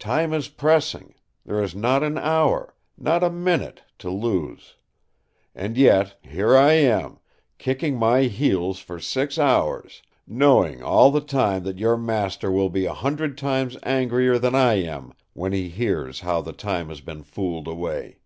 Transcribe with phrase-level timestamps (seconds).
[0.00, 1.14] Time is pressing.
[1.46, 4.74] There is not an hour—not a minute—to lose!
[5.54, 7.20] And yet here I am,
[7.58, 12.86] kicking my heels for six hours; knowing all the time that your master will be
[12.86, 17.22] a hundred times angrier than I am, when he hears how the time has been
[17.22, 18.18] fooled away.